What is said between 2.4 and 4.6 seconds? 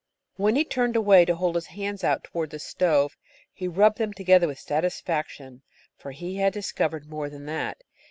the stove, he rubbed them together with